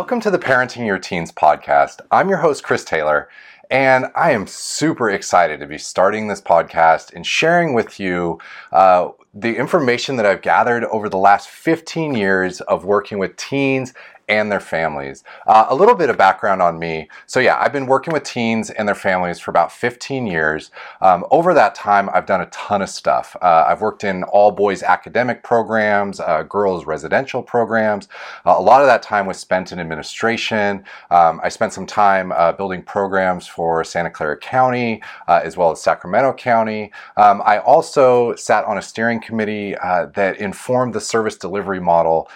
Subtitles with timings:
[0.00, 2.00] Welcome to the Parenting Your Teens podcast.
[2.10, 3.28] I'm your host, Chris Taylor,
[3.70, 8.38] and I am super excited to be starting this podcast and sharing with you
[8.72, 13.92] uh, the information that I've gathered over the last 15 years of working with teens
[14.30, 15.24] and their families.
[15.46, 17.08] Uh, a little bit of background on me.
[17.26, 20.70] So, yeah, I've been working with teens and their families for about 15 years.
[21.00, 23.36] Um, over that time, I've done a ton of stuff.
[23.42, 28.06] Uh, I've worked in all boys academic programs, uh, girls residential programs.
[28.46, 30.84] Uh, a lot of that time was spent in administration.
[31.10, 35.72] Um, I spent some time uh, building programs for Santa Clara County uh, as well
[35.72, 36.92] as Sacramento County.
[37.16, 42.30] Um, I also sat on a steering committee that informed the service delivery model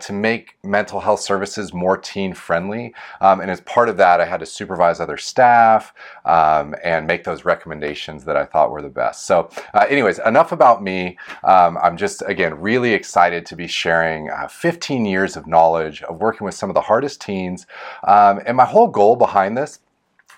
[0.00, 2.94] to make mental health services services more teen friendly.
[3.20, 5.92] Um, and as part of that, I had to supervise other staff
[6.24, 9.26] um, and make those recommendations that I thought were the best.
[9.26, 11.18] So, uh, anyways, enough about me.
[11.44, 16.22] Um, I'm just, again, really excited to be sharing uh, 15 years of knowledge of
[16.22, 17.66] working with some of the hardest teens.
[18.08, 19.80] Um, and my whole goal behind this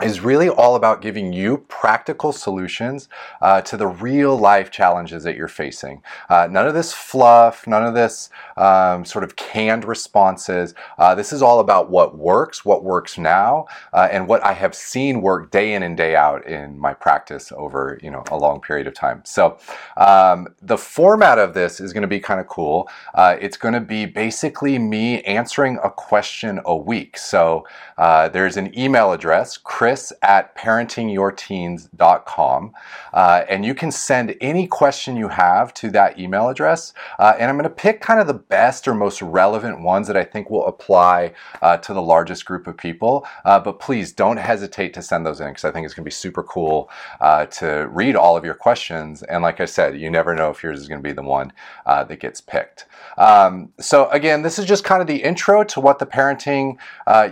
[0.02, 3.08] is really all about giving you practical solutions
[3.42, 6.02] uh, to the real life challenges that you're facing.
[6.28, 10.74] Uh, none of this fluff, none of this um, sort of canned responses.
[10.98, 14.74] Uh, this is all about what works, what works now, uh, and what I have
[14.74, 18.60] seen work day in and day out in my practice over you know a long
[18.60, 19.22] period of time.
[19.24, 19.58] So
[19.96, 22.88] um, the format of this is going to be kind of cool.
[23.14, 27.18] Uh, it's going to be basically me answering a question a week.
[27.18, 32.72] So uh, there's an email address, Chris chris at parentingyourteens.com.
[33.14, 36.92] Uh, and you can send any question you have to that email address.
[37.18, 40.16] Uh, and I'm going to pick kind of the best or most relevant ones that
[40.16, 43.26] I think will apply uh, to the largest group of people.
[43.46, 46.08] Uh, but please don't hesitate to send those in because I think it's going to
[46.08, 46.90] be super cool
[47.22, 49.22] uh, to read all of your questions.
[49.22, 51.50] And like I said, you never know if yours is going to be the one
[51.86, 52.84] uh, that gets picked.
[53.16, 56.76] Um, so, again, this is just kind of the intro to what the Parenting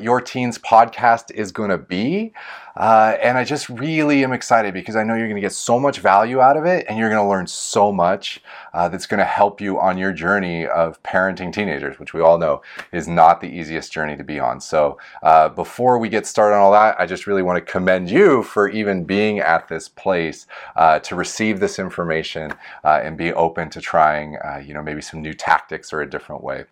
[0.00, 2.32] Your Teens podcast is going to be.
[2.76, 5.80] Uh, and I just really am excited because I know you're going to get so
[5.80, 8.42] much value out of it and you're going to learn so much
[8.74, 12.36] uh, that's going to help you on your journey of parenting teenagers, which we all
[12.36, 12.60] know
[12.92, 14.60] is not the easiest journey to be on.
[14.60, 18.10] So, uh, before we get started on all that, I just really want to commend
[18.10, 20.46] you for even being at this place
[20.76, 22.52] uh, to receive this information
[22.84, 26.10] uh, and be open to trying, uh, you know, maybe some new tactics or a
[26.10, 26.66] different way.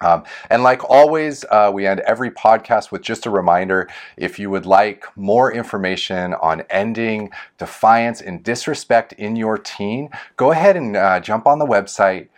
[0.00, 4.50] Um, and like always, uh, we end every podcast with just a reminder if you
[4.50, 10.96] would like more information on ending defiance and disrespect in your teen, go ahead and
[10.96, 12.28] uh, jump on the website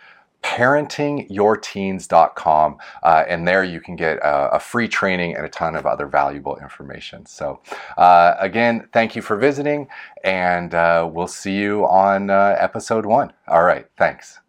[0.43, 5.85] parentingyourteens.com uh, and there you can get a, a, free training and a ton of
[5.85, 7.25] other valuable information.
[7.25, 7.61] So
[7.97, 9.87] uh, again thank you for visiting
[10.23, 13.31] and uh, we'll see you on uh, episode one.
[13.47, 14.41] All right thanks